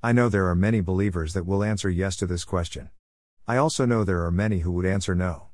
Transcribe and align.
I 0.00 0.12
know 0.12 0.28
there 0.28 0.46
are 0.46 0.54
many 0.54 0.80
believers 0.80 1.34
that 1.34 1.44
will 1.44 1.64
answer 1.64 1.90
yes 1.90 2.14
to 2.18 2.26
this 2.26 2.44
question. 2.44 2.90
I 3.48 3.56
also 3.56 3.84
know 3.84 4.04
there 4.04 4.24
are 4.24 4.30
many 4.30 4.60
who 4.60 4.70
would 4.72 4.86
answer 4.86 5.12
no. 5.12 5.48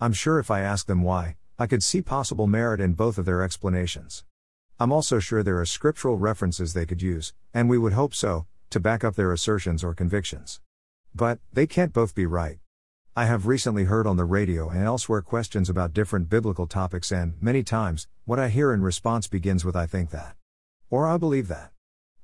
I'm 0.00 0.12
sure 0.12 0.38
if 0.38 0.48
I 0.48 0.60
ask 0.60 0.86
them 0.86 1.02
why, 1.02 1.38
I 1.58 1.66
could 1.66 1.82
see 1.82 2.00
possible 2.00 2.46
merit 2.46 2.80
in 2.80 2.92
both 2.92 3.18
of 3.18 3.24
their 3.24 3.42
explanations. 3.42 4.24
I'm 4.78 4.92
also 4.92 5.18
sure 5.18 5.42
there 5.42 5.58
are 5.58 5.66
scriptural 5.66 6.18
references 6.18 6.72
they 6.72 6.86
could 6.86 7.02
use, 7.02 7.34
and 7.52 7.68
we 7.68 7.78
would 7.78 7.94
hope 7.94 8.14
so, 8.14 8.46
to 8.70 8.78
back 8.78 9.02
up 9.02 9.16
their 9.16 9.32
assertions 9.32 9.82
or 9.82 9.92
convictions. 9.92 10.60
But, 11.12 11.40
they 11.52 11.66
can't 11.66 11.92
both 11.92 12.14
be 12.14 12.26
right. 12.26 12.60
I 13.16 13.24
have 13.24 13.48
recently 13.48 13.84
heard 13.84 14.06
on 14.06 14.16
the 14.16 14.24
radio 14.24 14.68
and 14.68 14.84
elsewhere 14.84 15.20
questions 15.20 15.68
about 15.68 15.92
different 15.92 16.28
biblical 16.28 16.68
topics, 16.68 17.10
and, 17.10 17.34
many 17.40 17.64
times, 17.64 18.06
what 18.24 18.38
I 18.38 18.50
hear 18.50 18.72
in 18.72 18.82
response 18.82 19.26
begins 19.26 19.64
with 19.64 19.74
I 19.74 19.86
think 19.86 20.10
that. 20.10 20.36
Or 20.90 21.08
I 21.08 21.16
believe 21.16 21.48
that. 21.48 21.72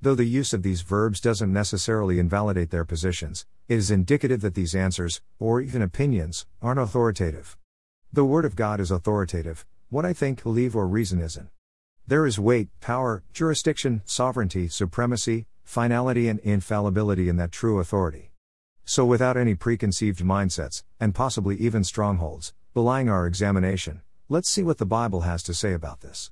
Though 0.03 0.15
the 0.15 0.25
use 0.25 0.53
of 0.53 0.63
these 0.63 0.83
verbs 0.83 1.21
doesn't 1.21 1.53
necessarily 1.53 2.19
invalidate 2.19 2.71
their 2.71 2.85
positions, 2.85 3.47
it 3.67 3.79
is 3.79 3.91
indicative 3.91 4.43
that 4.43 4.55
these 4.55 4.75
answers, 4.75 5.23
or 5.39 5.61
even 5.61 5.81
opinions, 5.81 6.47
aren't 6.61 6.81
authoritative. 6.81 7.57
The 8.13 8.25
Word 8.25 8.45
of 8.45 8.57
God 8.57 8.79
is 8.79 8.91
authoritative, 8.91 9.65
what 9.89 10.05
I 10.05 10.13
think, 10.13 10.43
believe, 10.43 10.77
or 10.77 10.87
reason 10.87 11.21
isn't. 11.21 11.49
There 12.07 12.27
is 12.27 12.39
weight, 12.39 12.69
power, 12.81 13.25
jurisdiction, 13.33 14.03
sovereignty, 14.05 14.69
supremacy, 14.69 15.47
finality, 15.65 16.29
and 16.29 16.39
infallibility 16.41 17.29
in 17.29 17.37
that 17.39 17.51
true 17.51 17.81
authority. 17.81 18.31
So, 18.85 19.05
without 19.05 19.37
any 19.37 19.55
preconceived 19.55 20.21
mindsets, 20.21 20.85
and 21.01 21.15
possibly 21.15 21.57
even 21.57 21.83
strongholds, 21.83 22.55
belying 22.75 23.09
our 23.09 23.27
examination, 23.27 24.03
let's 24.29 24.49
see 24.49 24.63
what 24.63 24.79
the 24.79 24.87
Bible 24.87 25.23
has 25.23 25.43
to 25.45 25.55
say 25.55 25.73
about 25.73 26.03
this. 26.03 26.31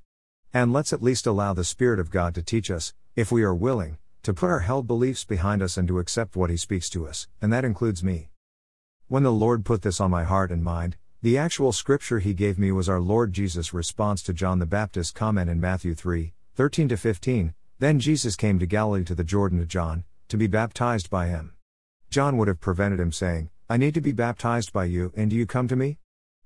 And 0.52 0.72
let's 0.72 0.92
at 0.92 1.02
least 1.02 1.27
allow 1.27 1.52
the 1.52 1.64
Spirit 1.64 1.98
of 1.98 2.12
God 2.12 2.34
to 2.36 2.42
teach 2.42 2.70
us, 2.70 2.94
if 3.16 3.30
we 3.30 3.45
are 3.45 3.54
willing, 3.54 3.96
to 4.24 4.34
put 4.34 4.50
our 4.50 4.60
held 4.60 4.88
beliefs 4.88 5.24
behind 5.24 5.62
us 5.62 5.77
and 5.77 5.86
to 5.86 6.00
accept 6.00 6.34
what 6.34 6.50
He 6.50 6.56
speaks 6.56 6.88
to 6.91 7.06
us, 7.06 7.28
and 7.41 7.52
that 7.52 7.64
includes 7.64 8.02
me. 8.02 8.30
When 9.06 9.22
the 9.22 9.30
Lord 9.30 9.64
put 9.64 9.83
this 9.83 10.00
on 10.00 10.11
my 10.11 10.25
heart 10.25 10.50
and 10.50 10.64
mind, 10.64 10.97
the 11.22 11.39
actual 11.39 11.70
scripture 11.70 12.19
He 12.19 12.34
gave 12.34 12.58
me 12.58 12.72
was 12.72 12.89
our 12.89 13.00
Lord 13.00 13.33
Jesus' 13.33 13.72
response 13.72 14.20
to 14.24 14.33
John 14.33 14.58
the 14.58 14.66
Baptist's 14.66 15.12
comment 15.12 15.48
in 15.48 15.61
Matthew 15.61 15.94
3 15.94 16.33
13 16.56 16.89
15. 16.89 17.55
Then 17.78 18.00
Jesus 18.00 18.34
came 18.34 18.58
to 18.58 18.66
Galilee 18.66 19.05
to 19.05 19.14
the 19.14 19.22
Jordan 19.22 19.61
to 19.61 19.67
John, 19.67 20.02
to 20.28 20.36
be 20.36 20.48
baptized 20.48 21.08
by 21.08 21.28
him. 21.28 21.55
John 22.11 22.36
would 22.36 22.48
have 22.48 22.61
prevented 22.61 22.98
him 22.98 23.12
saying, 23.12 23.50
I 23.70 23.77
need 23.77 23.94
to 23.94 24.00
be 24.00 24.12
baptized 24.12 24.72
by 24.72 24.86
you, 24.86 25.12
and 25.17 25.30
do 25.30 25.36
you 25.36 25.46
come 25.46 25.69
to 25.69 25.77
me? 25.77 25.98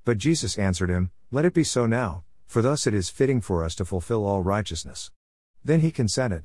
But 0.04 0.18
Jesus 0.18 0.58
answered 0.58 0.90
him, 0.90 1.12
Let 1.30 1.46
it 1.46 1.54
be 1.54 1.64
so 1.64 1.86
now, 1.86 2.24
for 2.46 2.60
thus 2.60 2.86
it 2.86 2.92
is 2.92 3.08
fitting 3.08 3.40
for 3.40 3.64
us 3.64 3.74
to 3.76 3.86
fulfill 3.86 4.26
all 4.26 4.42
righteousness. 4.42 5.10
Then 5.64 5.80
he 5.80 5.90
consented. 5.90 6.44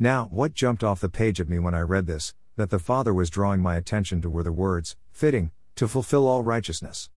Now, 0.00 0.28
what 0.30 0.54
jumped 0.54 0.84
off 0.84 1.00
the 1.00 1.08
page 1.08 1.40
at 1.40 1.48
me 1.48 1.58
when 1.58 1.74
I 1.74 1.80
read 1.80 2.06
this, 2.06 2.32
that 2.54 2.70
the 2.70 2.78
Father 2.78 3.12
was 3.12 3.30
drawing 3.30 3.60
my 3.60 3.74
attention 3.74 4.22
to 4.22 4.30
were 4.30 4.44
the 4.44 4.52
words, 4.52 4.96
fitting, 5.10 5.50
to 5.74 5.88
fulfill 5.88 6.28
all 6.28 6.44
righteousness. 6.44 7.10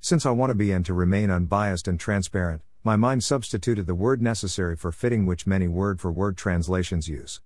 Since 0.00 0.26
I 0.26 0.32
want 0.32 0.50
to 0.50 0.54
be 0.54 0.70
and 0.70 0.84
to 0.84 0.92
remain 0.92 1.30
unbiased 1.30 1.88
and 1.88 1.98
transparent, 1.98 2.60
my 2.84 2.94
mind 2.94 3.24
substituted 3.24 3.86
the 3.86 3.94
word 3.94 4.20
necessary 4.20 4.76
for 4.76 4.92
fitting, 4.92 5.24
which 5.24 5.46
many 5.46 5.66
word 5.66 5.98
for 5.98 6.12
word 6.12 6.36
translations 6.36 7.08
use. 7.08 7.40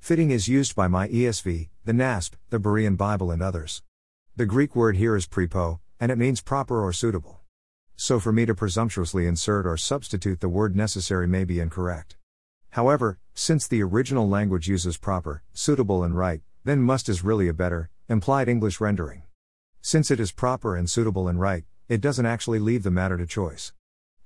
Fitting 0.00 0.32
is 0.32 0.48
used 0.48 0.74
by 0.74 0.88
my 0.88 1.06
ESV, 1.06 1.68
the 1.84 1.92
NASB, 1.92 2.32
the 2.50 2.58
Berean 2.58 2.96
Bible, 2.96 3.30
and 3.30 3.42
others. 3.42 3.84
The 4.34 4.46
Greek 4.46 4.74
word 4.74 4.96
here 4.96 5.14
is 5.14 5.28
prepo, 5.28 5.78
and 6.00 6.10
it 6.10 6.18
means 6.18 6.40
proper 6.40 6.84
or 6.84 6.92
suitable. 6.92 7.38
So 7.94 8.18
for 8.18 8.32
me 8.32 8.44
to 8.46 8.56
presumptuously 8.56 9.24
insert 9.28 9.66
or 9.68 9.76
substitute 9.76 10.40
the 10.40 10.48
word 10.48 10.74
necessary 10.74 11.28
may 11.28 11.44
be 11.44 11.60
incorrect. 11.60 12.16
However, 12.70 13.20
since 13.34 13.66
the 13.66 13.82
original 13.82 14.28
language 14.28 14.68
uses 14.68 14.96
proper, 14.96 15.42
suitable, 15.52 16.04
and 16.04 16.16
right, 16.16 16.42
then 16.64 16.80
must 16.80 17.08
is 17.08 17.24
really 17.24 17.48
a 17.48 17.54
better, 17.54 17.90
implied 18.08 18.48
English 18.48 18.80
rendering. 18.80 19.22
Since 19.80 20.10
it 20.10 20.20
is 20.20 20.32
proper 20.32 20.76
and 20.76 20.88
suitable 20.88 21.28
and 21.28 21.40
right, 21.40 21.64
it 21.88 22.00
doesn't 22.00 22.26
actually 22.26 22.58
leave 22.58 22.82
the 22.82 22.90
matter 22.90 23.16
to 23.16 23.26
choice. 23.26 23.72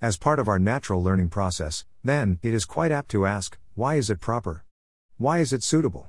As 0.03 0.16
part 0.16 0.39
of 0.39 0.49
our 0.49 0.59
natural 0.59 1.03
learning 1.03 1.31
process, 1.31 1.84
then, 2.05 2.39
it 2.43 2.53
is 2.53 2.65
quite 2.65 2.93
apt 2.93 3.11
to 3.11 3.27
ask, 3.27 3.59
why 3.75 3.95
is 3.95 4.11
it 4.11 4.21
proper? 4.21 4.65
Why 5.16 5.39
is 5.39 5.53
it 5.53 5.62
suitable? 5.62 6.09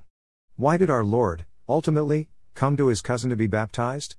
Why 0.56 0.78
did 0.78 0.90
our 0.90 1.04
Lord, 1.04 1.46
ultimately, 1.70 2.30
come 2.56 2.76
to 2.78 2.88
his 2.88 3.02
cousin 3.02 3.30
to 3.30 3.36
be 3.36 3.48
baptized? 3.48 4.16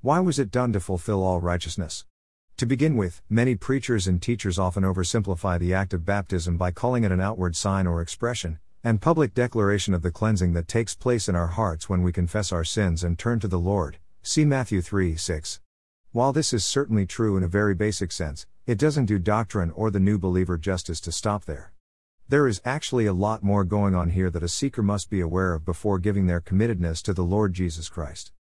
Why 0.00 0.20
was 0.20 0.38
it 0.38 0.50
done 0.50 0.72
to 0.72 0.80
fulfill 0.80 1.22
all 1.22 1.40
righteousness? 1.40 2.04
To 2.60 2.66
begin 2.66 2.98
with, 2.98 3.22
many 3.30 3.54
preachers 3.54 4.06
and 4.06 4.20
teachers 4.20 4.58
often 4.58 4.82
oversimplify 4.82 5.58
the 5.58 5.72
act 5.72 5.94
of 5.94 6.04
baptism 6.04 6.58
by 6.58 6.72
calling 6.72 7.04
it 7.04 7.10
an 7.10 7.18
outward 7.18 7.56
sign 7.56 7.86
or 7.86 8.02
expression, 8.02 8.58
and 8.84 9.00
public 9.00 9.32
declaration 9.32 9.94
of 9.94 10.02
the 10.02 10.10
cleansing 10.10 10.52
that 10.52 10.68
takes 10.68 10.94
place 10.94 11.26
in 11.26 11.34
our 11.34 11.46
hearts 11.46 11.88
when 11.88 12.02
we 12.02 12.12
confess 12.12 12.52
our 12.52 12.62
sins 12.62 13.02
and 13.02 13.18
turn 13.18 13.40
to 13.40 13.48
the 13.48 13.58
Lord. 13.58 13.96
See 14.22 14.44
Matthew 14.44 14.82
3 14.82 15.16
6. 15.16 15.58
While 16.12 16.34
this 16.34 16.52
is 16.52 16.62
certainly 16.62 17.06
true 17.06 17.38
in 17.38 17.42
a 17.42 17.48
very 17.48 17.74
basic 17.74 18.12
sense, 18.12 18.46
it 18.66 18.76
doesn't 18.76 19.06
do 19.06 19.18
doctrine 19.18 19.70
or 19.70 19.90
the 19.90 19.98
new 19.98 20.18
believer 20.18 20.58
justice 20.58 21.00
to 21.00 21.12
stop 21.12 21.46
there. 21.46 21.72
There 22.28 22.46
is 22.46 22.60
actually 22.66 23.06
a 23.06 23.14
lot 23.14 23.42
more 23.42 23.64
going 23.64 23.94
on 23.94 24.10
here 24.10 24.28
that 24.28 24.42
a 24.42 24.48
seeker 24.48 24.82
must 24.82 25.08
be 25.08 25.22
aware 25.22 25.54
of 25.54 25.64
before 25.64 25.98
giving 25.98 26.26
their 26.26 26.42
committedness 26.42 27.00
to 27.04 27.14
the 27.14 27.24
Lord 27.24 27.54
Jesus 27.54 27.88
Christ. 27.88 28.32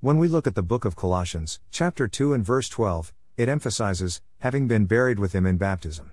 When 0.00 0.16
we 0.16 0.28
look 0.28 0.46
at 0.46 0.54
the 0.54 0.62
book 0.62 0.86
of 0.86 0.96
Colossians, 0.96 1.60
chapter 1.70 2.08
2 2.08 2.32
and 2.32 2.42
verse 2.42 2.70
12, 2.70 3.12
it 3.36 3.48
emphasizes, 3.48 4.22
having 4.38 4.66
been 4.66 4.86
buried 4.86 5.18
with 5.18 5.34
him 5.34 5.44
in 5.46 5.56
baptism. 5.56 6.12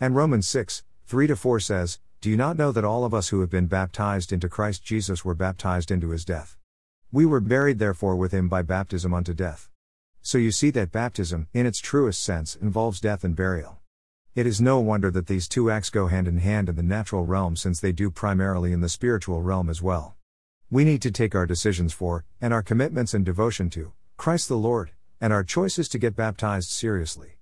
And 0.00 0.16
Romans 0.16 0.48
6, 0.48 0.82
3 1.06 1.28
4 1.28 1.60
says, 1.60 2.00
Do 2.20 2.28
you 2.28 2.36
not 2.36 2.58
know 2.58 2.72
that 2.72 2.84
all 2.84 3.04
of 3.04 3.14
us 3.14 3.28
who 3.28 3.40
have 3.40 3.50
been 3.50 3.66
baptized 3.66 4.32
into 4.32 4.48
Christ 4.48 4.84
Jesus 4.84 5.24
were 5.24 5.34
baptized 5.34 5.90
into 5.90 6.10
his 6.10 6.24
death? 6.24 6.56
We 7.12 7.24
were 7.24 7.40
buried 7.40 7.78
therefore 7.78 8.16
with 8.16 8.32
him 8.32 8.48
by 8.48 8.62
baptism 8.62 9.14
unto 9.14 9.32
death. 9.32 9.68
So 10.22 10.38
you 10.38 10.50
see 10.50 10.70
that 10.70 10.90
baptism, 10.90 11.46
in 11.54 11.66
its 11.66 11.78
truest 11.78 12.22
sense, 12.22 12.56
involves 12.56 13.00
death 13.00 13.22
and 13.22 13.36
burial. 13.36 13.78
It 14.34 14.46
is 14.46 14.60
no 14.60 14.80
wonder 14.80 15.10
that 15.12 15.28
these 15.28 15.48
two 15.48 15.70
acts 15.70 15.88
go 15.88 16.08
hand 16.08 16.26
in 16.26 16.38
hand 16.38 16.68
in 16.68 16.74
the 16.74 16.82
natural 16.82 17.24
realm 17.24 17.54
since 17.54 17.80
they 17.80 17.92
do 17.92 18.10
primarily 18.10 18.72
in 18.72 18.80
the 18.80 18.88
spiritual 18.88 19.40
realm 19.40 19.70
as 19.70 19.80
well. 19.80 20.16
We 20.68 20.84
need 20.84 21.00
to 21.02 21.12
take 21.12 21.36
our 21.36 21.46
decisions 21.46 21.92
for, 21.92 22.24
and 22.40 22.52
our 22.52 22.62
commitments 22.62 23.14
and 23.14 23.24
devotion 23.24 23.70
to, 23.70 23.92
Christ 24.16 24.48
the 24.48 24.56
Lord, 24.56 24.90
and 25.20 25.32
our 25.32 25.44
choices 25.44 25.88
to 25.88 25.98
get 25.98 26.16
baptized 26.16 26.70
seriously. 26.70 27.36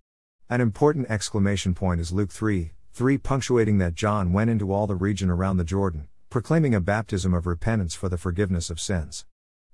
An 0.49 0.61
important 0.61 1.11
exclamation 1.11 1.75
point 1.75 2.01
is 2.01 2.13
Luke 2.13 2.31
3 2.31 2.73
3 2.93 3.19
punctuating 3.19 3.79
that 3.79 3.95
John 3.95 4.33
went 4.33 4.51
into 4.51 4.73
all 4.73 4.87
the 4.87 4.95
region 4.95 5.29
around 5.29 5.57
the 5.57 5.65
Jordan, 5.65 6.07
proclaiming 6.31 6.75
a 6.75 6.81
baptism 6.81 7.35
of 7.35 7.47
repentance 7.47 7.95
for 7.95 8.09
the 8.09 8.19
forgiveness 8.19 8.71
of 8.71 8.79
sins. 8.79 9.27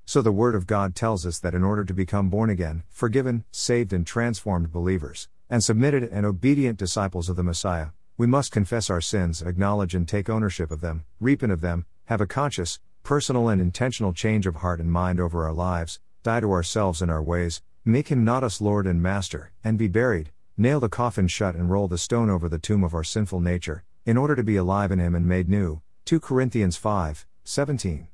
So 0.07 0.23
the 0.23 0.33
Word 0.33 0.55
of 0.55 0.67
God 0.67 0.95
tells 0.95 1.27
us 1.27 1.39
that 1.41 1.55
in 1.55 1.63
order 1.63 1.85
to 1.85 1.93
become 1.93 2.31
born 2.31 2.49
again, 2.49 2.83
forgiven, 2.89 3.45
saved, 3.53 3.93
and 3.93 4.07
transformed 4.07 4.73
believers, 4.73 5.29
and 5.51 5.63
submitted 5.63 6.05
and 6.05 6.25
obedient 6.25 6.79
disciples 6.79 7.29
of 7.29 7.37
the 7.37 7.43
Messiah, 7.43 7.89
we 8.17 8.27
must 8.27 8.53
confess 8.53 8.91
our 8.91 9.01
sins, 9.01 9.43
acknowledge 9.43 9.95
and 9.95 10.09
take 10.09 10.29
ownership 10.31 10.71
of 10.71 10.81
them, 10.81 11.05
repent 11.21 11.53
of 11.53 11.61
them, 11.61 11.87
have 12.07 12.21
a 12.21 12.27
conscious, 12.27 12.81
personal, 13.03 13.49
and 13.49 13.61
intentional 13.61 14.13
change 14.13 14.47
of 14.47 14.57
heart 14.57 14.81
and 14.81 14.91
mind 14.91 15.21
over 15.21 15.45
our 15.45 15.53
lives, 15.53 16.01
die 16.23 16.41
to 16.41 16.53
ourselves 16.53 17.01
and 17.01 17.11
our 17.11 17.23
ways, 17.23 17.63
make 17.85 18.09
Him 18.09 18.25
not 18.25 18.45
us 18.45 18.61
Lord 18.61 18.87
and 18.87 19.03
Master, 19.03 19.53
and 19.65 19.79
be 19.79 19.89
buried, 19.89 20.31
nail 20.57 20.81
the 20.81 20.89
coffin 20.89 21.29
shut 21.29 21.55
and 21.55 21.71
roll 21.71 21.89
the 21.89 21.99
stone 21.99 22.29
over 22.29 22.49
the 22.49 22.59
tomb 22.59 22.85
of 22.85 22.95
our 22.95 23.05
sinful 23.05 23.41
nature, 23.41 23.85
in 24.05 24.17
order 24.17 24.37
to 24.37 24.43
be 24.43 24.57
alive 24.57 24.93
in 24.93 24.99
Him 24.99 25.15
and 25.15 25.27
made 25.27 25.49
new. 25.49 25.81
2 26.05 26.21
Corinthians 26.21 26.77
5 26.77 27.27
17. 27.45 28.09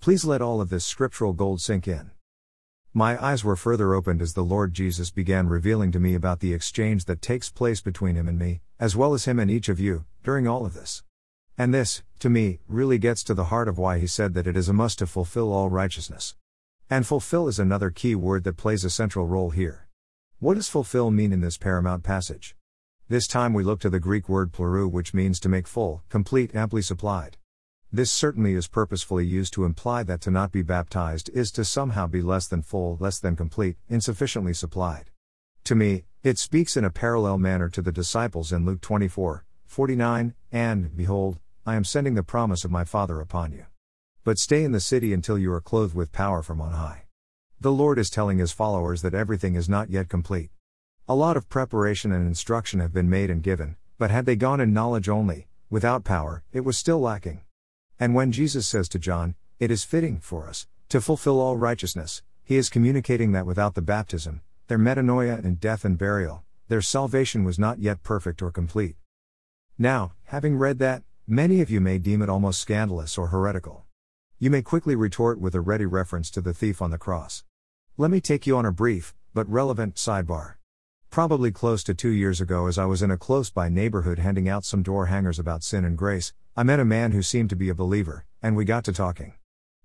Please 0.00 0.24
let 0.24 0.42
all 0.42 0.60
of 0.60 0.68
this 0.68 0.84
scriptural 0.84 1.32
gold 1.32 1.60
sink 1.60 1.88
in. 1.88 2.10
My 2.92 3.22
eyes 3.24 3.42
were 3.42 3.56
further 3.56 3.94
opened 3.94 4.22
as 4.22 4.34
the 4.34 4.44
Lord 4.44 4.74
Jesus 4.74 5.10
began 5.10 5.48
revealing 5.48 5.90
to 5.92 5.98
me 5.98 6.14
about 6.14 6.40
the 6.40 6.54
exchange 6.54 7.06
that 7.06 7.22
takes 7.22 7.50
place 7.50 7.80
between 7.80 8.14
Him 8.14 8.28
and 8.28 8.38
me, 8.38 8.60
as 8.78 8.94
well 8.94 9.14
as 9.14 9.24
Him 9.24 9.38
and 9.38 9.50
each 9.50 9.68
of 9.68 9.80
you, 9.80 10.04
during 10.22 10.46
all 10.46 10.66
of 10.66 10.74
this. 10.74 11.02
And 11.56 11.72
this, 11.72 12.02
to 12.18 12.28
me, 12.28 12.60
really 12.68 12.98
gets 12.98 13.24
to 13.24 13.34
the 13.34 13.44
heart 13.44 13.68
of 13.68 13.78
why 13.78 13.98
He 13.98 14.06
said 14.06 14.34
that 14.34 14.46
it 14.46 14.56
is 14.56 14.68
a 14.68 14.72
must 14.72 14.98
to 14.98 15.06
fulfill 15.06 15.52
all 15.52 15.70
righteousness. 15.70 16.36
And 16.90 17.06
fulfill 17.06 17.48
is 17.48 17.58
another 17.58 17.90
key 17.90 18.14
word 18.14 18.44
that 18.44 18.58
plays 18.58 18.84
a 18.84 18.90
central 18.90 19.26
role 19.26 19.50
here. 19.50 19.88
What 20.38 20.54
does 20.54 20.68
fulfill 20.68 21.10
mean 21.10 21.32
in 21.32 21.40
this 21.40 21.56
paramount 21.56 22.02
passage? 22.02 22.54
This 23.08 23.26
time 23.26 23.54
we 23.54 23.64
look 23.64 23.80
to 23.80 23.90
the 23.90 23.98
Greek 23.98 24.28
word 24.28 24.52
pleroo, 24.52 24.90
which 24.90 25.14
means 25.14 25.40
to 25.40 25.48
make 25.48 25.66
full, 25.66 26.02
complete, 26.10 26.54
amply 26.54 26.82
supplied. 26.82 27.38
This 27.90 28.12
certainly 28.12 28.54
is 28.54 28.66
purposefully 28.66 29.24
used 29.24 29.54
to 29.54 29.64
imply 29.64 30.02
that 30.02 30.20
to 30.22 30.30
not 30.30 30.52
be 30.52 30.62
baptized 30.62 31.30
is 31.32 31.50
to 31.52 31.64
somehow 31.64 32.06
be 32.06 32.20
less 32.20 32.48
than 32.48 32.60
full, 32.60 32.98
less 33.00 33.18
than 33.18 33.36
complete, 33.36 33.76
insufficiently 33.88 34.52
supplied. 34.52 35.10
To 35.64 35.74
me, 35.74 36.04
it 36.22 36.38
speaks 36.38 36.76
in 36.76 36.84
a 36.84 36.90
parallel 36.90 37.38
manner 37.38 37.70
to 37.70 37.80
the 37.80 37.92
disciples 37.92 38.52
in 38.52 38.66
Luke 38.66 38.82
24, 38.82 39.44
49, 39.66 40.34
and, 40.52 40.96
Behold, 40.96 41.38
I 41.64 41.76
am 41.76 41.84
sending 41.84 42.14
the 42.14 42.22
promise 42.22 42.64
of 42.64 42.70
my 42.70 42.84
Father 42.84 43.20
upon 43.20 43.52
you. 43.52 43.64
But 44.24 44.38
stay 44.38 44.64
in 44.64 44.72
the 44.72 44.80
city 44.80 45.12
until 45.12 45.36
you 45.36 45.52
are 45.52 45.60
clothed 45.60 45.94
with 45.94 46.10
power 46.10 46.42
from 46.42 46.58
on 46.58 46.72
high. 46.72 47.02
The 47.60 47.70
Lord 47.70 47.98
is 47.98 48.08
telling 48.08 48.38
his 48.38 48.52
followers 48.52 49.02
that 49.02 49.12
everything 49.12 49.54
is 49.54 49.68
not 49.68 49.90
yet 49.90 50.08
complete. 50.08 50.48
A 51.06 51.14
lot 51.14 51.36
of 51.36 51.50
preparation 51.50 52.10
and 52.10 52.26
instruction 52.26 52.80
have 52.80 52.90
been 52.90 53.10
made 53.10 53.28
and 53.28 53.42
given, 53.42 53.76
but 53.98 54.10
had 54.10 54.24
they 54.24 54.34
gone 54.34 54.62
in 54.62 54.72
knowledge 54.72 55.10
only, 55.10 55.46
without 55.68 56.04
power, 56.04 56.42
it 56.54 56.64
was 56.64 56.78
still 56.78 56.98
lacking. 57.00 57.42
And 58.00 58.14
when 58.14 58.32
Jesus 58.32 58.66
says 58.66 58.88
to 58.88 58.98
John, 58.98 59.34
it 59.60 59.70
is 59.70 59.84
fitting 59.84 60.20
for 60.20 60.48
us 60.48 60.66
to 60.88 61.02
fulfill 61.02 61.38
all 61.38 61.58
righteousness. 61.58 62.22
He 62.42 62.56
is 62.56 62.70
communicating 62.70 63.32
that 63.32 63.44
without 63.44 63.74
the 63.74 63.82
baptism, 63.82 64.40
their 64.68 64.78
metanoia 64.78 65.44
and 65.44 65.60
death 65.60 65.84
and 65.84 65.98
burial, 65.98 66.44
their 66.68 66.80
salvation 66.80 67.44
was 67.44 67.58
not 67.58 67.78
yet 67.78 68.02
perfect 68.02 68.40
or 68.40 68.50
complete. 68.50 68.96
Now, 69.78 70.12
having 70.24 70.56
read 70.56 70.78
that, 70.78 71.02
many 71.26 71.60
of 71.60 71.70
you 71.70 71.82
may 71.82 71.98
deem 71.98 72.22
it 72.22 72.30
almost 72.30 72.62
scandalous 72.62 73.18
or 73.18 73.26
heretical. 73.26 73.83
You 74.44 74.50
may 74.50 74.60
quickly 74.60 74.94
retort 74.94 75.40
with 75.40 75.54
a 75.54 75.62
ready 75.62 75.86
reference 75.86 76.30
to 76.32 76.42
the 76.42 76.52
thief 76.52 76.82
on 76.82 76.90
the 76.90 76.98
cross. 76.98 77.44
Let 77.96 78.10
me 78.10 78.20
take 78.20 78.46
you 78.46 78.58
on 78.58 78.66
a 78.66 78.72
brief, 78.72 79.14
but 79.32 79.48
relevant, 79.48 79.94
sidebar. 79.94 80.56
Probably 81.08 81.50
close 81.50 81.82
to 81.84 81.94
two 81.94 82.10
years 82.10 82.42
ago, 82.42 82.66
as 82.66 82.76
I 82.76 82.84
was 82.84 83.00
in 83.00 83.10
a 83.10 83.16
close 83.16 83.48
by 83.48 83.70
neighborhood 83.70 84.18
handing 84.18 84.46
out 84.46 84.66
some 84.66 84.82
door 84.82 85.06
hangers 85.06 85.38
about 85.38 85.62
sin 85.62 85.82
and 85.82 85.96
grace, 85.96 86.34
I 86.54 86.62
met 86.62 86.78
a 86.78 86.84
man 86.84 87.12
who 87.12 87.22
seemed 87.22 87.48
to 87.48 87.56
be 87.56 87.70
a 87.70 87.74
believer, 87.74 88.26
and 88.42 88.54
we 88.54 88.66
got 88.66 88.84
to 88.84 88.92
talking. 88.92 89.32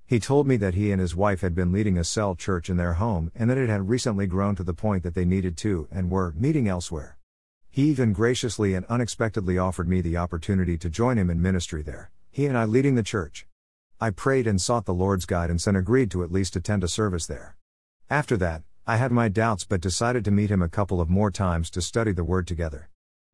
He 0.06 0.20
told 0.20 0.46
me 0.46 0.58
that 0.58 0.74
he 0.74 0.92
and 0.92 1.00
his 1.00 1.16
wife 1.16 1.40
had 1.40 1.56
been 1.56 1.72
leading 1.72 1.98
a 1.98 2.04
cell 2.04 2.36
church 2.36 2.70
in 2.70 2.76
their 2.76 2.96
home 2.96 3.32
and 3.34 3.50
that 3.50 3.58
it 3.58 3.70
had 3.70 3.88
recently 3.88 4.28
grown 4.28 4.58
to 4.58 4.64
the 4.64 4.74
point 4.74 5.04
that 5.04 5.16
they 5.16 5.24
needed 5.24 5.56
to 5.60 5.88
and 5.90 6.12
were 6.12 6.34
meeting 6.36 6.68
elsewhere. 6.68 7.18
He 7.70 7.84
even 7.84 8.12
graciously 8.12 8.74
and 8.74 8.86
unexpectedly 8.88 9.58
offered 9.58 9.88
me 9.88 10.02
the 10.02 10.18
opportunity 10.18 10.78
to 10.80 10.90
join 10.90 11.18
him 11.18 11.30
in 11.30 11.42
ministry 11.42 11.82
there, 11.82 12.12
he 12.30 12.46
and 12.46 12.58
I 12.58 12.66
leading 12.66 12.96
the 12.96 13.04
church. 13.04 13.46
I 14.02 14.12
prayed 14.12 14.48
and 14.48 14.62
sought 14.62 14.86
the 14.86 14.94
Lord's 14.94 15.26
guidance 15.26 15.68
and 15.68 15.76
agreed 15.76 16.10
to 16.12 16.24
at 16.24 16.32
least 16.32 16.56
attend 16.56 16.84
a 16.84 16.88
service 16.88 17.26
there. 17.26 17.58
After 18.10 18.38
that, 18.38 18.64
I 18.88 18.96
had 18.96 19.12
my 19.12 19.28
doubts 19.28 19.66
but 19.66 19.82
decided 19.82 20.24
to 20.26 20.32
meet 20.32 20.50
him 20.50 20.62
a 20.62 20.70
couple 20.70 21.02
of 21.02 21.10
more 21.10 21.32
times 21.32 21.70
to 21.72 21.82
study 21.82 22.14
the 22.14 22.24
Word 22.24 22.48
together. 22.48 22.90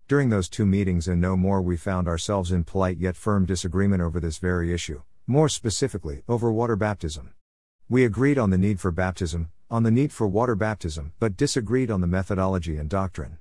During 0.08 0.30
those 0.30 0.50
two 0.50 0.66
meetings 0.66 1.08
and 1.08 1.22
no 1.22 1.38
more, 1.38 1.62
we 1.62 1.78
found 1.78 2.08
ourselves 2.08 2.52
in 2.52 2.64
polite 2.64 2.98
yet 2.98 3.16
firm 3.16 3.46
disagreement 3.46 4.02
over 4.02 4.20
this 4.20 4.40
very 4.40 4.74
issue 4.74 5.02
more 5.28 5.50
specifically, 5.50 6.22
over 6.28 6.52
water 6.52 6.76
baptism. 6.76 7.34
We 7.90 8.06
agreed 8.06 8.38
on 8.38 8.52
the 8.52 8.60
need 8.60 8.80
for 8.80 8.92
baptism, 8.92 9.50
on 9.72 9.82
the 9.82 9.90
need 9.90 10.12
for 10.12 10.28
water 10.28 10.54
baptism, 10.54 11.14
but 11.20 11.36
disagreed 11.36 11.90
on 11.90 12.02
the 12.02 12.08
methodology 12.08 12.78
and 12.78 12.88
doctrine. 12.88 13.40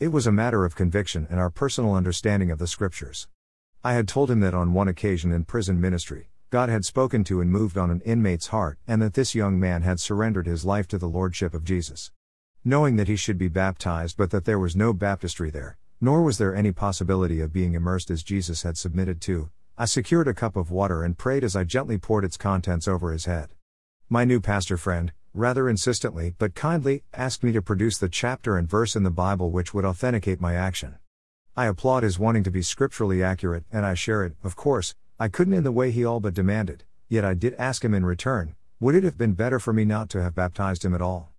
It 0.00 0.08
was 0.08 0.26
a 0.26 0.32
matter 0.32 0.64
of 0.64 0.74
conviction 0.74 1.28
and 1.30 1.38
our 1.38 1.50
personal 1.50 1.94
understanding 1.94 2.50
of 2.50 2.58
the 2.58 2.66
scriptures. 2.66 3.28
I 3.84 3.92
had 3.92 4.08
told 4.08 4.28
him 4.28 4.40
that 4.40 4.54
on 4.54 4.72
one 4.72 4.88
occasion 4.88 5.30
in 5.30 5.44
prison 5.44 5.80
ministry, 5.80 6.29
God 6.50 6.68
had 6.68 6.84
spoken 6.84 7.22
to 7.24 7.40
and 7.40 7.48
moved 7.48 7.78
on 7.78 7.92
an 7.92 8.00
inmate's 8.00 8.48
heart, 8.48 8.76
and 8.88 9.00
that 9.00 9.14
this 9.14 9.36
young 9.36 9.60
man 9.60 9.82
had 9.82 10.00
surrendered 10.00 10.48
his 10.48 10.64
life 10.64 10.88
to 10.88 10.98
the 10.98 11.08
Lordship 11.08 11.54
of 11.54 11.62
Jesus. 11.62 12.10
Knowing 12.64 12.96
that 12.96 13.06
he 13.06 13.14
should 13.14 13.38
be 13.38 13.46
baptized, 13.46 14.16
but 14.16 14.30
that 14.32 14.46
there 14.46 14.58
was 14.58 14.74
no 14.74 14.92
baptistry 14.92 15.48
there, 15.48 15.78
nor 16.00 16.22
was 16.22 16.38
there 16.38 16.52
any 16.52 16.72
possibility 16.72 17.40
of 17.40 17.52
being 17.52 17.74
immersed 17.74 18.10
as 18.10 18.24
Jesus 18.24 18.64
had 18.64 18.76
submitted 18.76 19.20
to, 19.20 19.50
I 19.78 19.84
secured 19.84 20.26
a 20.26 20.34
cup 20.34 20.56
of 20.56 20.72
water 20.72 21.04
and 21.04 21.16
prayed 21.16 21.44
as 21.44 21.54
I 21.54 21.62
gently 21.62 21.98
poured 21.98 22.24
its 22.24 22.36
contents 22.36 22.88
over 22.88 23.12
his 23.12 23.26
head. 23.26 23.50
My 24.08 24.24
new 24.24 24.40
pastor 24.40 24.76
friend, 24.76 25.12
rather 25.32 25.68
insistently 25.68 26.34
but 26.36 26.56
kindly, 26.56 27.04
asked 27.14 27.44
me 27.44 27.52
to 27.52 27.62
produce 27.62 27.96
the 27.96 28.08
chapter 28.08 28.58
and 28.58 28.68
verse 28.68 28.96
in 28.96 29.04
the 29.04 29.10
Bible 29.10 29.52
which 29.52 29.72
would 29.72 29.84
authenticate 29.84 30.40
my 30.40 30.56
action. 30.56 30.96
I 31.56 31.66
applaud 31.66 32.02
his 32.02 32.18
wanting 32.18 32.42
to 32.42 32.50
be 32.50 32.60
scripturally 32.60 33.22
accurate, 33.22 33.64
and 33.70 33.86
I 33.86 33.94
share 33.94 34.24
it, 34.24 34.34
of 34.42 34.56
course, 34.56 34.96
I 35.22 35.28
couldn't 35.28 35.52
in 35.52 35.64
the 35.64 35.70
way 35.70 35.90
he 35.90 36.02
all 36.02 36.18
but 36.18 36.32
demanded, 36.32 36.84
yet 37.06 37.26
I 37.26 37.34
did 37.34 37.54
ask 37.58 37.84
him 37.84 37.92
in 37.92 38.06
return, 38.06 38.56
would 38.80 38.94
it 38.94 39.04
have 39.04 39.18
been 39.18 39.34
better 39.34 39.60
for 39.60 39.70
me 39.70 39.84
not 39.84 40.08
to 40.10 40.22
have 40.22 40.34
baptized 40.34 40.82
him 40.82 40.94
at 40.94 41.02
all? 41.02 41.34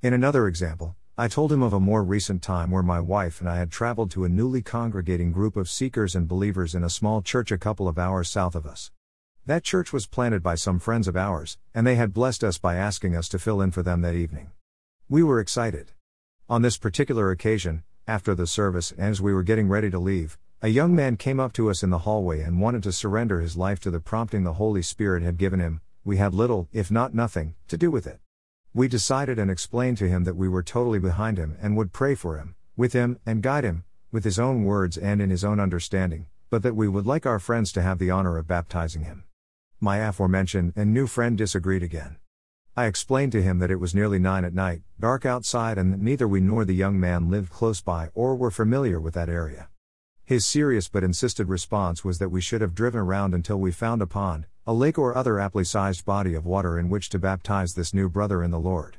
In 0.00 0.12
another 0.12 0.46
example, 0.46 0.94
I 1.18 1.26
told 1.26 1.50
him 1.50 1.60
of 1.60 1.72
a 1.72 1.80
more 1.80 2.04
recent 2.04 2.40
time 2.40 2.70
where 2.70 2.84
my 2.84 3.00
wife 3.00 3.40
and 3.40 3.50
I 3.50 3.56
had 3.56 3.72
traveled 3.72 4.12
to 4.12 4.22
a 4.22 4.28
newly 4.28 4.62
congregating 4.62 5.32
group 5.32 5.56
of 5.56 5.68
seekers 5.68 6.14
and 6.14 6.28
believers 6.28 6.72
in 6.72 6.84
a 6.84 6.88
small 6.88 7.20
church 7.20 7.50
a 7.50 7.58
couple 7.58 7.88
of 7.88 7.98
hours 7.98 8.30
south 8.30 8.54
of 8.54 8.64
us. 8.64 8.92
That 9.44 9.64
church 9.64 9.92
was 9.92 10.06
planted 10.06 10.40
by 10.40 10.54
some 10.54 10.78
friends 10.78 11.08
of 11.08 11.16
ours, 11.16 11.58
and 11.74 11.84
they 11.84 11.96
had 11.96 12.14
blessed 12.14 12.44
us 12.44 12.58
by 12.58 12.76
asking 12.76 13.16
us 13.16 13.28
to 13.30 13.40
fill 13.40 13.60
in 13.60 13.72
for 13.72 13.82
them 13.82 14.02
that 14.02 14.14
evening. 14.14 14.52
We 15.08 15.24
were 15.24 15.40
excited. 15.40 15.90
On 16.48 16.62
this 16.62 16.78
particular 16.78 17.32
occasion, 17.32 17.82
after 18.06 18.36
the 18.36 18.46
service 18.46 18.92
and 18.92 19.06
as 19.06 19.20
we 19.20 19.34
were 19.34 19.42
getting 19.42 19.66
ready 19.66 19.90
to 19.90 19.98
leave, 19.98 20.38
a 20.62 20.68
young 20.68 20.94
man 20.94 21.16
came 21.16 21.40
up 21.40 21.54
to 21.54 21.70
us 21.70 21.82
in 21.82 21.88
the 21.88 22.00
hallway 22.00 22.42
and 22.42 22.60
wanted 22.60 22.82
to 22.82 22.92
surrender 22.92 23.40
his 23.40 23.56
life 23.56 23.80
to 23.80 23.90
the 23.90 23.98
prompting 23.98 24.44
the 24.44 24.52
Holy 24.54 24.82
Spirit 24.82 25.22
had 25.22 25.38
given 25.38 25.58
him. 25.58 25.80
We 26.04 26.18
had 26.18 26.34
little, 26.34 26.68
if 26.70 26.90
not 26.90 27.14
nothing, 27.14 27.54
to 27.68 27.78
do 27.78 27.90
with 27.90 28.06
it. 28.06 28.20
We 28.74 28.86
decided 28.86 29.38
and 29.38 29.50
explained 29.50 29.96
to 29.98 30.08
him 30.08 30.24
that 30.24 30.36
we 30.36 30.50
were 30.50 30.62
totally 30.62 30.98
behind 30.98 31.38
him 31.38 31.56
and 31.62 31.78
would 31.78 31.94
pray 31.94 32.14
for 32.14 32.36
him, 32.36 32.56
with 32.76 32.92
him, 32.92 33.18
and 33.24 33.42
guide 33.42 33.64
him, 33.64 33.84
with 34.12 34.22
his 34.24 34.38
own 34.38 34.64
words 34.64 34.98
and 34.98 35.22
in 35.22 35.30
his 35.30 35.44
own 35.44 35.60
understanding, 35.60 36.26
but 36.50 36.62
that 36.62 36.76
we 36.76 36.88
would 36.88 37.06
like 37.06 37.24
our 37.24 37.38
friends 37.38 37.72
to 37.72 37.82
have 37.82 37.98
the 37.98 38.10
honor 38.10 38.36
of 38.36 38.46
baptizing 38.46 39.04
him. 39.04 39.24
My 39.80 39.96
aforementioned 39.96 40.74
and 40.76 40.92
new 40.92 41.06
friend 41.06 41.38
disagreed 41.38 41.82
again. 41.82 42.16
I 42.76 42.84
explained 42.84 43.32
to 43.32 43.42
him 43.42 43.60
that 43.60 43.70
it 43.70 43.80
was 43.80 43.94
nearly 43.94 44.18
nine 44.18 44.44
at 44.44 44.52
night, 44.52 44.82
dark 44.98 45.24
outside, 45.24 45.78
and 45.78 45.90
that 45.90 46.00
neither 46.00 46.28
we 46.28 46.40
nor 46.40 46.66
the 46.66 46.74
young 46.74 47.00
man 47.00 47.30
lived 47.30 47.50
close 47.50 47.80
by 47.80 48.10
or 48.14 48.36
were 48.36 48.50
familiar 48.50 49.00
with 49.00 49.14
that 49.14 49.30
area. 49.30 49.70
His 50.30 50.46
serious 50.46 50.86
but 50.86 51.02
insisted 51.02 51.48
response 51.48 52.04
was 52.04 52.20
that 52.20 52.28
we 52.28 52.40
should 52.40 52.60
have 52.60 52.72
driven 52.72 53.00
around 53.00 53.34
until 53.34 53.58
we 53.58 53.72
found 53.72 54.00
a 54.00 54.06
pond, 54.06 54.46
a 54.64 54.72
lake 54.72 54.96
or 54.96 55.12
other 55.12 55.40
aptly 55.40 55.64
sized 55.64 56.04
body 56.04 56.34
of 56.34 56.46
water 56.46 56.78
in 56.78 56.88
which 56.88 57.08
to 57.08 57.18
baptize 57.18 57.74
this 57.74 57.92
new 57.92 58.08
brother 58.08 58.40
in 58.40 58.52
the 58.52 58.60
Lord. 58.60 58.98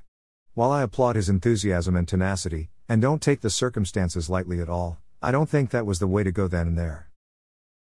While 0.56 0.74
I 0.74 0.82
applaud 0.82 1.16
his 1.16 1.30
enthusiasm 1.30 1.96
and 1.96 2.06
tenacity, 2.06 2.70
and 2.90 3.02
don't 3.02 3.22
take 3.22 3.40
the 3.40 3.50
circumstances 3.50 4.30
lightly 4.30 4.60
at 4.60 4.68
all, 4.68 4.98
I 5.22 5.32
don't 5.32 5.48
think 5.50 5.70
that 5.70 5.86
was 5.86 6.00
the 6.00 6.06
way 6.06 6.22
to 6.26 6.34
go 6.34 6.50
then 6.50 6.68
and 6.68 6.78
there. 6.78 7.10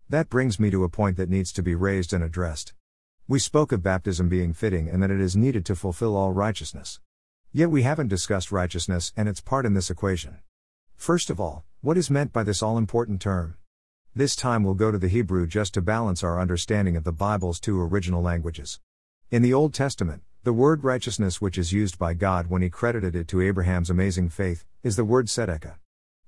That 0.08 0.30
brings 0.30 0.58
me 0.58 0.70
to 0.70 0.86
a 0.86 0.90
point 0.90 1.18
that 1.18 1.30
needs 1.30 1.52
to 1.52 1.62
be 1.62 1.76
raised 1.76 2.14
and 2.14 2.24
addressed. 2.24 2.74
We 3.28 3.38
spoke 3.40 3.74
of 3.74 3.84
baptism 3.84 4.30
being 4.30 4.54
fitting 4.54 4.88
and 4.88 5.04
that 5.04 5.12
it 5.12 5.20
is 5.20 5.36
needed 5.36 5.66
to 5.66 5.76
fulfill 5.76 6.16
all 6.16 6.32
righteousness. 6.32 7.02
Yet 7.52 7.70
we 7.70 7.84
haven't 7.84 8.08
discussed 8.08 8.54
righteousness 8.54 9.12
and 9.18 9.28
its 9.28 9.42
part 9.42 9.66
in 9.66 9.74
this 9.74 9.90
equation. 9.90 10.38
First 11.02 11.32
of 11.32 11.40
all, 11.40 11.66
what 11.82 11.98
is 11.98 12.12
meant 12.12 12.32
by 12.32 12.44
this 12.44 12.62
all 12.62 12.78
important 12.78 13.20
term? 13.20 13.56
This 14.14 14.36
time 14.36 14.64
we'll 14.64 14.76
go 14.76 14.92
to 14.92 15.00
the 15.00 15.08
Hebrew 15.08 15.48
just 15.48 15.74
to 15.74 15.82
balance 15.82 16.24
our 16.24 16.40
understanding 16.40 16.96
of 16.96 17.06
the 17.06 17.12
Bible's 17.12 17.60
two 17.60 17.82
original 17.82 18.22
languages. 18.22 18.80
In 19.32 19.42
the 19.42 19.52
Old 19.52 19.74
Testament, 19.74 20.22
the 20.44 20.54
word 20.54 20.84
righteousness, 20.84 21.42
which 21.42 21.58
is 21.58 21.74
used 21.74 21.98
by 21.98 22.14
God 22.14 22.52
when 22.52 22.62
He 22.62 22.70
credited 22.70 23.16
it 23.16 23.28
to 23.30 23.42
Abraham's 23.42 23.90
amazing 23.90 24.30
faith, 24.30 24.64
is 24.84 24.96
the 24.96 25.04
word 25.04 25.26
tzedakah. 25.26 25.74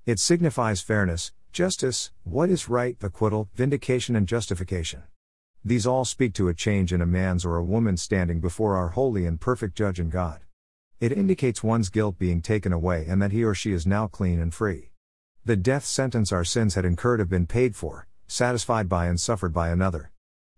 It 0.06 0.18
signifies 0.18 0.80
fairness, 0.80 1.30
justice, 1.52 2.10
what 2.24 2.50
is 2.50 2.68
right, 2.68 2.96
acquittal, 3.00 3.50
vindication, 3.54 4.16
and 4.16 4.26
justification. 4.26 5.04
These 5.64 5.86
all 5.86 6.04
speak 6.04 6.34
to 6.34 6.48
a 6.48 6.52
change 6.52 6.92
in 6.92 7.00
a 7.00 7.06
man's 7.06 7.44
or 7.44 7.54
a 7.54 7.64
woman's 7.64 8.02
standing 8.02 8.40
before 8.40 8.74
our 8.74 8.88
holy 8.88 9.24
and 9.24 9.40
perfect 9.40 9.76
Judge 9.76 10.00
and 10.00 10.10
God. 10.10 10.40
It 11.04 11.12
indicates 11.12 11.62
one's 11.62 11.90
guilt 11.90 12.18
being 12.18 12.40
taken 12.40 12.72
away 12.72 13.04
and 13.06 13.20
that 13.20 13.30
he 13.30 13.44
or 13.44 13.54
she 13.54 13.72
is 13.72 13.86
now 13.86 14.06
clean 14.06 14.40
and 14.40 14.54
free. 14.54 14.88
The 15.44 15.54
death 15.54 15.84
sentence 15.84 16.32
our 16.32 16.44
sins 16.44 16.76
had 16.76 16.86
incurred 16.86 17.20
have 17.20 17.28
been 17.28 17.46
paid 17.46 17.76
for, 17.76 18.06
satisfied 18.26 18.88
by 18.88 19.04
and 19.08 19.20
suffered 19.20 19.52
by 19.52 19.68
another. 19.68 20.12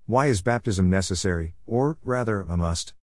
Why 0.06 0.26
is 0.26 0.42
baptism 0.42 0.88
necessary, 0.88 1.56
or, 1.66 1.98
rather, 2.04 2.42
a 2.42 2.56
must? 2.56 2.94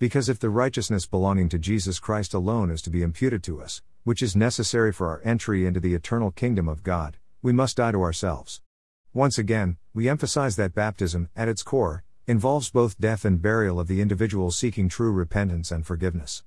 Because 0.00 0.28
if 0.28 0.40
the 0.40 0.50
righteousness 0.50 1.06
belonging 1.06 1.48
to 1.50 1.58
Jesus 1.60 2.00
Christ 2.00 2.34
alone 2.34 2.68
is 2.68 2.82
to 2.82 2.90
be 2.90 3.02
imputed 3.02 3.44
to 3.44 3.62
us, 3.62 3.80
which 4.02 4.20
is 4.20 4.34
necessary 4.34 4.90
for 4.92 5.06
our 5.06 5.22
entry 5.24 5.66
into 5.66 5.78
the 5.78 5.94
eternal 5.94 6.32
kingdom 6.32 6.68
of 6.68 6.82
God, 6.82 7.16
we 7.42 7.52
must 7.52 7.76
die 7.76 7.92
to 7.92 8.02
ourselves. 8.02 8.60
Once 9.14 9.38
again, 9.38 9.76
we 9.94 10.08
emphasize 10.08 10.56
that 10.56 10.74
baptism, 10.74 11.28
at 11.36 11.46
its 11.46 11.62
core, 11.62 12.02
involves 12.26 12.70
both 12.70 12.98
death 12.98 13.24
and 13.24 13.40
burial 13.40 13.78
of 13.78 13.86
the 13.86 14.00
individual 14.00 14.50
seeking 14.50 14.88
true 14.88 15.12
repentance 15.12 15.70
and 15.70 15.86
forgiveness. 15.86 16.42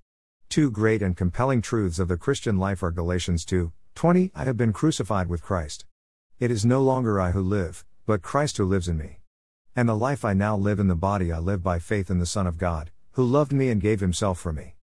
Two 0.51 0.69
great 0.69 1.01
and 1.01 1.15
compelling 1.15 1.61
truths 1.61 1.97
of 1.97 2.09
the 2.09 2.17
Christian 2.17 2.57
life 2.57 2.83
are 2.83 2.91
Galatians 2.91 3.45
2 3.45 3.71
20 3.95 4.31
I 4.35 4.43
have 4.43 4.57
been 4.57 4.73
crucified 4.73 5.29
with 5.29 5.41
Christ. 5.41 5.85
It 6.39 6.51
is 6.51 6.65
no 6.65 6.81
longer 6.81 7.21
I 7.21 7.31
who 7.31 7.41
live, 7.41 7.85
but 8.05 8.21
Christ 8.21 8.57
who 8.57 8.65
lives 8.65 8.89
in 8.89 8.97
me. 8.97 9.19
And 9.77 9.87
the 9.87 9.95
life 9.95 10.25
I 10.25 10.33
now 10.33 10.57
live 10.57 10.77
in 10.77 10.89
the 10.89 10.93
body 10.93 11.31
I 11.31 11.39
live 11.39 11.63
by 11.63 11.79
faith 11.79 12.09
in 12.09 12.19
the 12.19 12.25
Son 12.25 12.47
of 12.47 12.57
God, 12.57 12.91
who 13.11 13.23
loved 13.23 13.53
me 13.53 13.69
and 13.69 13.79
gave 13.79 14.01
himself 14.01 14.41
for 14.41 14.51
me. 14.51 14.75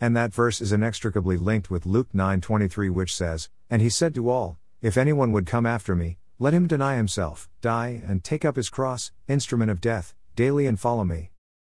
And 0.00 0.16
that 0.16 0.34
verse 0.34 0.60
is 0.60 0.72
inextricably 0.72 1.36
linked 1.36 1.70
with 1.70 1.86
Luke 1.86 2.12
9:23 2.12 2.90
which 2.90 3.14
says, 3.14 3.48
"And 3.70 3.80
he 3.80 3.90
said 3.90 4.16
to 4.16 4.28
all, 4.28 4.58
if 4.80 4.96
anyone 4.96 5.30
would 5.30 5.46
come 5.46 5.66
after 5.66 5.94
me, 5.94 6.18
let 6.40 6.52
him 6.52 6.66
deny 6.66 6.96
himself, 6.96 7.48
die 7.60 8.02
and 8.04 8.24
take 8.24 8.44
up 8.44 8.56
his 8.56 8.68
cross, 8.68 9.12
instrument 9.28 9.70
of 9.70 9.80
death, 9.80 10.16
daily 10.34 10.66
and 10.66 10.80
follow 10.80 11.04
me." 11.04 11.30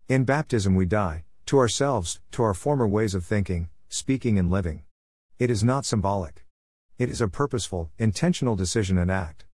In 0.08 0.26
baptism 0.26 0.74
we 0.74 0.88
die 0.88 1.25
to 1.46 1.60
ourselves, 1.60 2.20
to 2.32 2.42
our 2.42 2.56
former 2.56 2.88
ways 2.88 3.14
of 3.14 3.24
thinking, 3.24 3.70
speaking 3.88 4.40
and 4.40 4.50
living. 4.50 4.84
It 5.38 5.52
is 5.52 5.64
not 5.64 5.86
symbolic. 5.86 6.44
It 6.98 7.10
is 7.10 7.22
a 7.22 7.28
purposeful, 7.28 7.92
intentional 8.00 8.56
decision 8.56 8.98
and 8.98 9.12
act. 9.12 9.46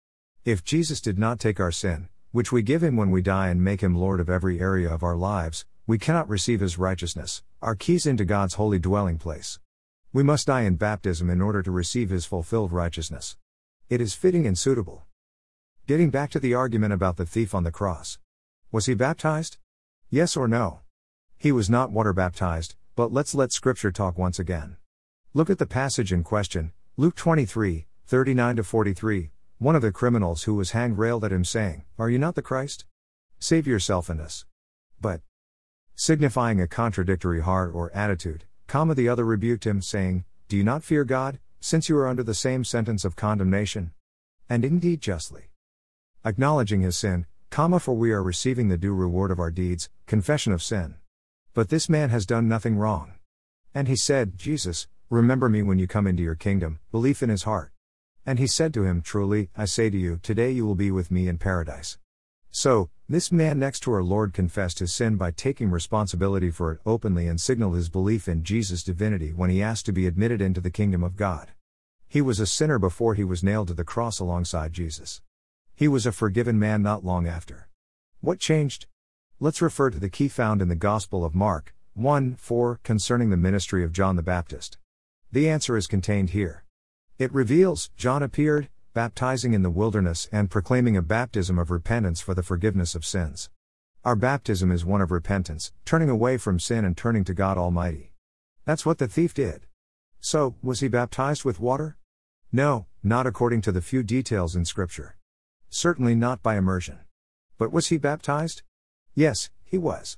If 0.45 0.63
Jesus 0.63 1.01
did 1.01 1.19
not 1.19 1.41
take 1.41 1.59
our 1.59 1.73
sin, 1.73 2.09
which 2.31 2.53
we 2.53 2.63
give 2.63 2.83
him 2.83 2.97
when 2.97 3.11
we 3.11 3.23
die 3.23 3.49
and 3.49 3.65
make 3.65 3.81
him 3.81 3.97
Lord 3.97 4.21
of 4.21 4.31
every 4.31 4.61
area 4.61 4.89
of 4.89 5.03
our 5.03 5.17
lives, 5.17 5.67
we 5.85 5.99
cannot 5.99 6.29
receive 6.29 6.61
his 6.61 6.79
righteousness, 6.79 7.43
our 7.61 7.75
keys 7.75 8.07
into 8.07 8.25
God's 8.25 8.55
holy 8.55 8.79
dwelling 8.79 9.19
place. 9.19 9.59
We 10.13 10.23
must 10.23 10.47
die 10.47 10.63
in 10.63 10.77
baptism 10.77 11.29
in 11.29 11.41
order 11.41 11.61
to 11.63 11.73
receive 11.73 12.11
his 12.11 12.25
fulfilled 12.25 12.73
righteousness. 12.73 13.37
It 13.89 14.01
is 14.01 14.15
fitting 14.15 14.47
and 14.47 14.57
suitable. 14.57 15.03
Getting 15.89 16.11
back 16.11 16.31
to 16.31 16.39
the 16.39 16.55
argument 16.55 16.93
about 16.93 17.17
the 17.17 17.27
thief 17.27 17.53
on 17.53 17.65
the 17.65 17.73
cross. 17.73 18.19
Was 18.71 18.87
he 18.87 18.95
baptized? 18.95 19.59
Yes 20.09 20.37
or 20.37 20.47
no? 20.47 20.81
He 21.41 21.53
was 21.53 21.71
not 21.71 21.91
water 21.91 22.13
baptized, 22.13 22.75
but 22.95 23.15
let's 23.15 23.35
let 23.35 23.51
scripture 23.51 23.91
talk 23.91 24.19
once 24.19 24.39
again. 24.39 24.77
Look 25.33 25.49
at 25.49 25.57
the 25.57 25.65
passage 25.65 26.13
in 26.13 26.23
question, 26.23 26.73
Luke 26.99 27.15
23, 27.15 27.87
39 28.05 28.57
to 28.57 28.63
43. 28.63 29.31
One 29.57 29.75
of 29.75 29.81
the 29.81 29.91
criminals 29.91 30.43
who 30.43 30.55
was 30.55 30.73
hanged 30.73 30.99
railed 30.99 31.25
at 31.25 31.33
him, 31.33 31.47
saying, 31.47 31.85
Are 31.99 32.11
you 32.11 32.19
not 32.19 32.35
the 32.35 32.43
Christ? 32.43 32.85
Save 33.39 33.67
yourself 33.67 34.11
and 34.11 34.21
us. 34.21 34.45
But, 35.01 35.23
signifying 35.95 36.61
a 36.61 36.69
contradictory 36.69 37.41
heart 37.41 37.71
or 37.75 37.91
attitude, 37.95 38.45
comma 38.67 38.95
the 38.95 39.09
other 39.09 39.25
rebuked 39.25 39.67
him, 39.67 39.81
saying, 39.81 40.27
Do 40.51 40.59
you 40.59 40.63
not 40.63 40.85
fear 40.85 41.05
God, 41.05 41.39
since 41.59 41.89
you 41.89 41.97
are 41.97 42.07
under 42.07 42.23
the 42.23 42.35
same 42.35 42.65
sentence 42.65 43.03
of 43.03 43.17
condemnation? 43.17 43.93
And 44.47 44.63
indeed 44.63 45.01
justly. 45.01 45.45
Acknowledging 46.23 46.83
his 46.83 46.99
sin, 46.99 47.25
comma 47.49 47.81
for 47.81 47.95
we 47.95 48.13
are 48.13 48.23
receiving 48.23 48.69
the 48.69 48.77
due 48.77 48.93
reward 48.93 49.31
of 49.31 49.41
our 49.41 49.51
deeds, 49.51 49.89
confession 50.07 50.53
of 50.53 50.63
sin. 50.63 50.97
But 51.53 51.69
this 51.69 51.89
man 51.89 52.11
has 52.11 52.27
done 52.27 52.49
nothing 52.49 52.77
wrong. 52.77 53.15
And 53.75 53.89
he 53.89 53.97
said, 53.97 54.39
Jesus, 54.39 54.87
Remember 55.11 55.49
me 55.49 55.63
when 55.63 55.81
you 55.81 55.89
come 55.89 56.07
into 56.07 56.23
your 56.23 56.37
kingdom, 56.37 56.79
belief 56.93 57.21
in 57.21 57.31
his 57.31 57.43
heart. 57.43 57.73
And 58.25 58.39
he 58.39 58.47
said 58.47 58.73
to 58.75 58.85
him, 58.85 59.03
Truly, 59.03 59.51
I 59.57 59.65
say 59.65 59.91
to 59.91 59.99
you, 59.99 60.21
today 60.23 60.53
you 60.53 60.65
will 60.65 60.77
be 60.77 60.93
with 60.93 61.11
me 61.11 61.27
in 61.27 61.39
paradise. 61.39 61.99
So, 62.53 62.91
this 63.09 63.33
man 63.33 63.59
next 63.59 63.81
to 63.81 63.93
our 63.93 64.05
Lord 64.05 64.33
confessed 64.33 64.79
his 64.79 64.93
sin 64.93 65.17
by 65.17 65.33
taking 65.33 65.71
responsibility 65.71 66.51
for 66.51 66.71
it 66.71 66.81
openly 66.87 67.27
and 67.27 67.41
signaled 67.41 67.75
his 67.75 67.89
belief 67.89 68.29
in 68.29 68.45
Jesus' 68.45 68.85
divinity 68.85 69.33
when 69.33 69.51
he 69.51 69.61
asked 69.61 69.87
to 69.87 69.93
be 69.93 70.07
admitted 70.07 70.41
into 70.41 70.61
the 70.61 70.71
kingdom 70.71 71.03
of 71.03 71.17
God. 71.17 71.51
He 72.07 72.21
was 72.21 72.39
a 72.39 72.47
sinner 72.47 72.79
before 72.79 73.15
he 73.15 73.25
was 73.25 73.43
nailed 73.43 73.67
to 73.69 73.75
the 73.75 73.83
cross 73.83 74.21
alongside 74.21 74.73
Jesus. 74.73 75.23
He 75.75 75.89
was 75.89 76.07
a 76.07 76.13
forgiven 76.13 76.59
man 76.59 76.83
not 76.83 77.05
long 77.05 77.27
after. 77.27 77.69
What 78.21 78.39
changed? 78.39 78.87
Let's 79.43 79.63
refer 79.63 79.89
to 79.89 79.99
the 79.99 80.11
key 80.11 80.29
found 80.29 80.61
in 80.61 80.69
the 80.69 80.75
Gospel 80.75 81.25
of 81.25 81.35
Mark, 81.35 81.75
1 81.95 82.35
4, 82.35 82.81
concerning 82.83 83.31
the 83.31 83.39
ministry 83.39 83.83
of 83.83 83.91
John 83.91 84.17
the 84.17 84.23
Baptist. 84.23 84.77
The 85.33 85.49
answer 85.49 85.79
is 85.79 85.87
contained 85.87 86.31
here. 86.31 86.65
It 87.19 87.33
reveals 87.33 87.89
John 87.97 88.23
appeared, 88.23 88.69
baptizing 88.93 89.55
in 89.55 89.63
the 89.63 89.71
wilderness 89.71 90.29
and 90.31 90.51
proclaiming 90.51 90.95
a 90.95 91.01
baptism 91.01 91.59
of 91.59 91.71
repentance 91.71 92.21
for 92.21 92.35
the 92.35 92.43
forgiveness 92.43 92.95
of 92.95 93.07
sins. 93.07 93.49
Our 94.05 94.15
baptism 94.15 94.71
is 94.71 94.85
one 94.85 95.01
of 95.01 95.11
repentance, 95.11 95.73
turning 95.87 96.11
away 96.11 96.37
from 96.37 96.61
sin 96.61 96.85
and 96.85 96.95
turning 96.95 97.25
to 97.25 97.33
God 97.33 97.57
Almighty. 97.57 98.13
That's 98.67 98.85
what 98.85 98.99
the 98.99 99.09
thief 99.09 99.33
did. 99.33 99.63
So, 100.21 100.57
was 100.63 100.81
he 100.81 100.89
baptized 100.89 101.47
with 101.47 101.59
water? 101.59 101.97
No, 102.53 102.89
not 103.03 103.27
according 103.27 103.63
to 103.63 103.73
the 103.73 103.81
few 103.81 104.03
details 104.03 104.55
in 104.55 104.67
Scripture. 104.67 105.17
Certainly 105.71 106.17
not 106.17 106.43
by 106.43 106.59
immersion. 106.59 106.99
But 107.57 107.73
was 107.73 107.87
he 107.87 107.97
baptized? 107.97 108.61
Yes, 109.21 109.51
he 109.67 109.77
was. 109.77 110.17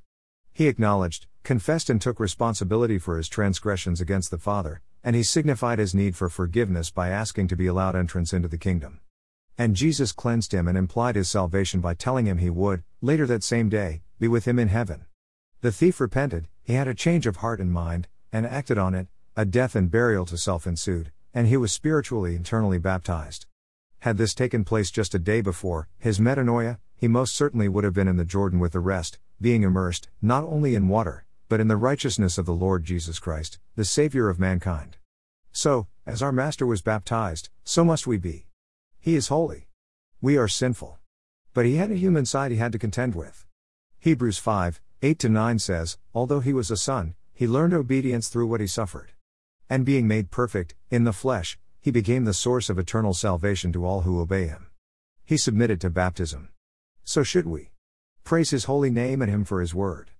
He 0.52 0.68
acknowledged, 0.68 1.26
confessed, 1.42 1.90
and 1.90 2.00
took 2.00 2.20
responsibility 2.20 2.98
for 2.98 3.16
his 3.16 3.28
transgressions 3.28 4.00
against 4.00 4.30
the 4.30 4.38
Father, 4.38 4.80
and 5.02 5.16
he 5.16 5.24
signified 5.24 5.80
his 5.80 5.92
need 5.92 6.14
for 6.14 6.28
forgiveness 6.28 6.92
by 6.92 7.08
asking 7.08 7.48
to 7.48 7.56
be 7.56 7.66
allowed 7.66 7.96
entrance 7.96 8.32
into 8.32 8.46
the 8.46 8.56
kingdom. 8.56 9.00
And 9.58 9.74
Jesus 9.74 10.12
cleansed 10.12 10.54
him 10.54 10.68
and 10.68 10.78
implied 10.78 11.16
his 11.16 11.28
salvation 11.28 11.80
by 11.80 11.94
telling 11.94 12.26
him 12.26 12.38
he 12.38 12.48
would, 12.48 12.84
later 13.00 13.26
that 13.26 13.42
same 13.42 13.68
day, 13.68 14.02
be 14.20 14.28
with 14.28 14.44
him 14.44 14.60
in 14.60 14.68
heaven. 14.68 15.06
The 15.62 15.72
thief 15.72 15.98
repented, 15.98 16.46
he 16.62 16.74
had 16.74 16.86
a 16.86 16.94
change 16.94 17.26
of 17.26 17.38
heart 17.38 17.58
and 17.58 17.72
mind, 17.72 18.06
and 18.32 18.46
acted 18.46 18.78
on 18.78 18.94
it, 18.94 19.08
a 19.36 19.44
death 19.44 19.74
and 19.74 19.90
burial 19.90 20.26
to 20.26 20.38
self 20.38 20.64
ensued, 20.64 21.10
and 21.34 21.48
he 21.48 21.56
was 21.56 21.72
spiritually 21.72 22.36
internally 22.36 22.78
baptized. 22.78 23.46
Had 23.98 24.16
this 24.16 24.32
taken 24.32 24.62
place 24.62 24.92
just 24.92 25.12
a 25.12 25.18
day 25.18 25.40
before 25.40 25.88
his 25.98 26.20
metanoia, 26.20 26.78
he 27.02 27.08
most 27.08 27.34
certainly 27.34 27.68
would 27.68 27.82
have 27.82 27.94
been 27.94 28.06
in 28.06 28.16
the 28.16 28.24
Jordan 28.24 28.60
with 28.60 28.70
the 28.70 28.78
rest, 28.78 29.18
being 29.40 29.64
immersed, 29.64 30.08
not 30.22 30.44
only 30.44 30.76
in 30.76 30.86
water, 30.86 31.24
but 31.48 31.58
in 31.58 31.66
the 31.66 31.76
righteousness 31.76 32.38
of 32.38 32.46
the 32.46 32.54
Lord 32.54 32.84
Jesus 32.84 33.18
Christ, 33.18 33.58
the 33.74 33.84
Savior 33.84 34.28
of 34.28 34.38
mankind. 34.38 34.98
So, 35.50 35.88
as 36.06 36.22
our 36.22 36.30
Master 36.30 36.64
was 36.64 36.80
baptized, 36.80 37.48
so 37.64 37.84
must 37.84 38.06
we 38.06 38.18
be. 38.18 38.46
He 39.00 39.16
is 39.16 39.26
holy. 39.26 39.66
We 40.20 40.36
are 40.36 40.46
sinful. 40.46 41.00
But 41.52 41.64
he 41.64 41.74
had 41.74 41.90
a 41.90 41.96
human 41.96 42.24
side 42.24 42.52
he 42.52 42.58
had 42.58 42.70
to 42.70 42.78
contend 42.78 43.16
with. 43.16 43.46
Hebrews 43.98 44.38
5, 44.38 44.80
8 45.02 45.24
9 45.24 45.58
says, 45.58 45.98
Although 46.14 46.38
he 46.38 46.52
was 46.52 46.70
a 46.70 46.76
son, 46.76 47.16
he 47.34 47.48
learned 47.48 47.74
obedience 47.74 48.28
through 48.28 48.46
what 48.46 48.60
he 48.60 48.68
suffered. 48.68 49.10
And 49.68 49.84
being 49.84 50.06
made 50.06 50.30
perfect, 50.30 50.76
in 50.88 51.02
the 51.02 51.12
flesh, 51.12 51.58
he 51.80 51.90
became 51.90 52.26
the 52.26 52.32
source 52.32 52.70
of 52.70 52.78
eternal 52.78 53.12
salvation 53.12 53.72
to 53.72 53.84
all 53.84 54.02
who 54.02 54.20
obey 54.20 54.46
him. 54.46 54.68
He 55.24 55.36
submitted 55.36 55.80
to 55.80 55.90
baptism. 55.90 56.50
So 57.04 57.22
should 57.22 57.46
we. 57.46 57.70
Praise 58.24 58.50
his 58.50 58.64
holy 58.64 58.90
name 58.90 59.22
and 59.22 59.30
him 59.30 59.44
for 59.44 59.60
his 59.60 59.74
word. 59.74 60.10